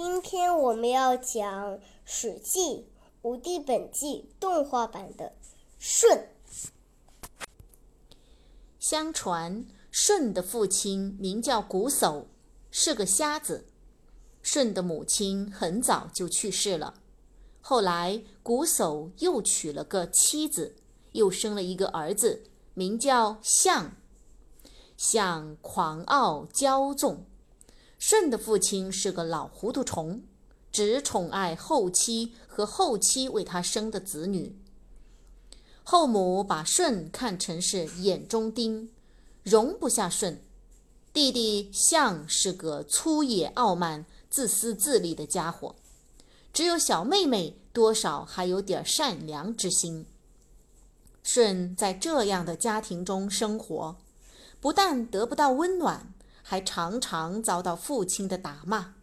[0.00, 1.72] 今天我们要讲
[2.04, 2.60] 《史记·
[3.22, 5.32] 吴地本纪》动画版的
[5.76, 6.28] 舜。
[8.78, 12.26] 相传，舜的父亲名叫瞽叟，
[12.70, 13.66] 是个瞎子。
[14.40, 16.94] 舜的母亲很早就去世了。
[17.60, 20.76] 后来，瞽叟又娶了个妻子，
[21.10, 22.44] 又生了一个儿子，
[22.74, 23.96] 名叫象。
[24.96, 27.26] 象狂傲骄纵。
[27.98, 30.22] 舜的父亲是个老糊涂虫，
[30.70, 34.56] 只宠爱后妻和后妻为他生的子女。
[35.82, 38.90] 后母把舜看成是眼中钉，
[39.42, 40.42] 容不下舜。
[41.12, 45.74] 弟弟象是个粗野傲慢、自私自利的家伙。
[46.52, 50.06] 只有小妹妹多少还有点善良之心。
[51.22, 53.96] 舜在这样的家庭中生活，
[54.60, 56.12] 不但得不到温暖，
[56.50, 58.94] 还常常遭到父亲的打骂。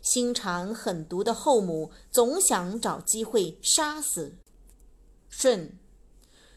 [0.00, 4.38] 心肠狠毒的后母总想找机会杀死
[5.28, 5.78] 舜。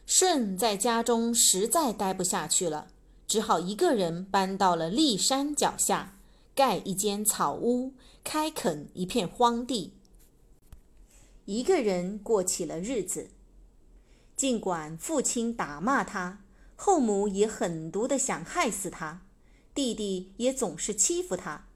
[0.05, 2.87] 舜在家中实在待不下去了，
[3.27, 6.17] 只好一个人搬到了骊山脚下，
[6.55, 7.91] 盖一间草屋，
[8.23, 9.97] 开垦一片荒地。
[11.43, 13.31] 一个人过起了日子。
[14.37, 16.45] 尽管父亲打骂他，
[16.77, 19.25] 后母也狠毒的想害死他，
[19.75, 21.67] 弟弟也总是欺负他，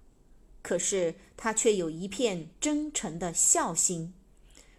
[0.64, 4.14] 可是他却有一片真诚的孝心，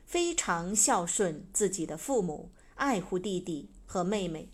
[0.06, 4.48] 非常孝顺自己的父母，爱护弟弟和妹妹。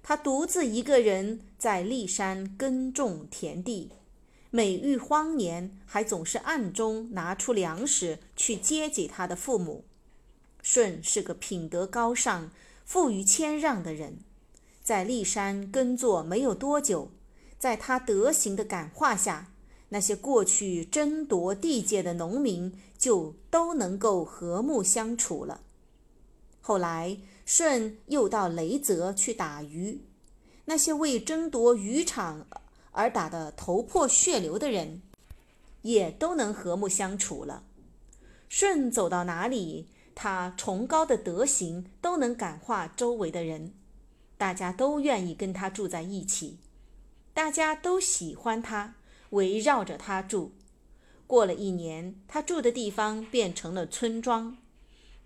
[0.00, 3.90] 他独自一个人在骊山耕种田地。
[4.50, 9.84] 每遇荒年，还总是暗中拿出粮食去接济他的父母。
[10.62, 12.50] 舜是个品德高尚、
[12.84, 14.20] 富于谦让的人，
[14.82, 17.10] 在骊山耕作没有多久，
[17.58, 19.52] 在他德行的感化下，
[19.88, 25.60] 那些过去争夺地界的农民就都能够和睦相处了。
[26.60, 30.02] 后来，舜又到雷泽去打鱼，
[30.66, 32.46] 那些为争夺渔场。
[32.92, 35.02] 而打得头破血流的人，
[35.82, 37.62] 也都能和睦相处了。
[38.48, 39.86] 舜走到哪里，
[40.16, 43.72] 他崇高的德行都能感化周围的人，
[44.36, 46.58] 大家都愿意跟他住在一起，
[47.38, 48.96] 大家都喜欢他，
[49.30, 50.56] 围绕着他住。
[51.28, 54.56] 过了一年，他住的地方变成了村庄；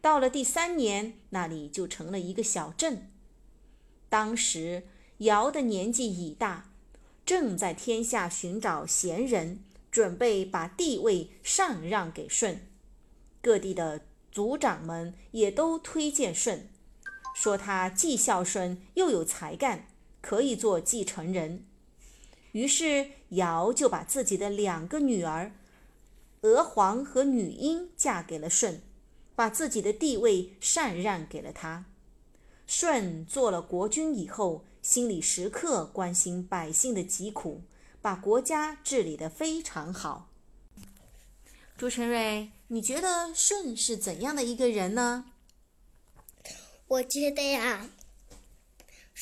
[0.02, 3.10] 到了第三年，那里就成了一个小镇。
[4.10, 4.82] 当时
[5.20, 6.68] 尧的年纪已大。
[7.24, 12.68] 正在天下寻找贤人，准备把地位禅让给舜。
[13.40, 16.68] 各地的族长们也都推荐舜，
[17.34, 19.86] 说他既孝顺又有才干，
[20.20, 21.64] 可以做继承人。
[22.52, 25.52] 于是尧就把自己的两个女儿
[26.40, 28.80] 娥皇和女英嫁给了舜，
[29.34, 31.84] 把自己的地位禅让给了他。
[32.66, 34.64] 舜做了国君以后。
[34.82, 37.62] 心里时刻关心百姓的疾苦，
[38.00, 40.28] 把国家治理得非常好。
[41.76, 45.26] 朱晨瑞，你觉得舜是怎样的一个人呢？
[46.88, 47.88] 我觉得呀，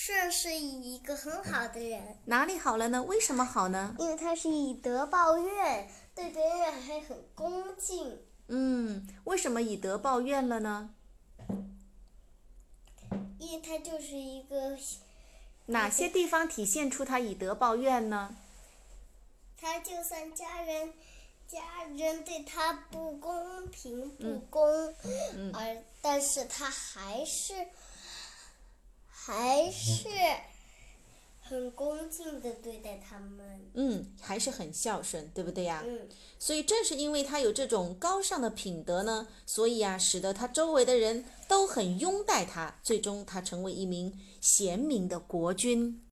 [0.03, 2.01] 舜是一个很好的人。
[2.25, 3.03] 哪里好了呢？
[3.03, 3.95] 为什么好呢？
[3.99, 8.19] 因为他是以德报怨，对别人还很恭敬。
[8.49, 10.95] 嗯，为什么以德报怨了呢？
[13.39, 14.79] 因为他就是一个。
[15.67, 18.35] 哪些地方体现出他以德报怨呢？
[19.61, 20.95] 他就算家人
[21.47, 21.59] 家
[21.95, 24.95] 人对他不公平不公，
[25.53, 27.53] 而但是他还是
[29.23, 30.09] 还是
[31.43, 33.71] 很恭敬的对待他们。
[33.75, 35.83] 嗯，还是很孝顺，对不对呀？
[35.87, 36.09] 嗯。
[36.39, 44.19] 所以正是因为他有这种高尚的品德呢，所以啊，使得他周围的人都很拥戴他，最终他成为一名。
[44.41, 46.03] 贤明的国君。